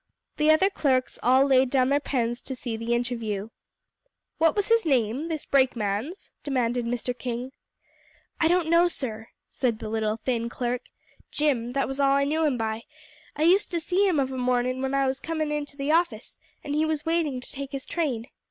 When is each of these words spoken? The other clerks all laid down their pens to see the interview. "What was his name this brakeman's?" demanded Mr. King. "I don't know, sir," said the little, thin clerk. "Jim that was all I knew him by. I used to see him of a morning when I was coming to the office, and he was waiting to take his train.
The 0.37 0.49
other 0.49 0.71
clerks 0.71 1.19
all 1.21 1.43
laid 1.45 1.69
down 1.69 1.89
their 1.89 1.99
pens 1.99 2.41
to 2.41 2.55
see 2.55 2.75
the 2.75 2.95
interview. 2.95 3.49
"What 4.39 4.55
was 4.55 4.67
his 4.69 4.83
name 4.83 5.27
this 5.27 5.45
brakeman's?" 5.45 6.31
demanded 6.43 6.85
Mr. 6.87 7.15
King. 7.15 7.51
"I 8.39 8.47
don't 8.47 8.67
know, 8.67 8.87
sir," 8.87 9.27
said 9.45 9.77
the 9.77 9.89
little, 9.89 10.17
thin 10.17 10.49
clerk. 10.49 10.85
"Jim 11.29 11.73
that 11.73 11.87
was 11.87 11.99
all 11.99 12.13
I 12.15 12.23
knew 12.23 12.43
him 12.45 12.57
by. 12.57 12.81
I 13.35 13.43
used 13.43 13.69
to 13.69 13.79
see 13.79 14.07
him 14.07 14.19
of 14.19 14.31
a 14.31 14.39
morning 14.39 14.81
when 14.81 14.95
I 14.95 15.05
was 15.05 15.19
coming 15.19 15.63
to 15.67 15.77
the 15.77 15.91
office, 15.91 16.39
and 16.63 16.73
he 16.73 16.83
was 16.83 17.05
waiting 17.05 17.39
to 17.39 17.51
take 17.51 17.71
his 17.71 17.85
train. 17.85 18.25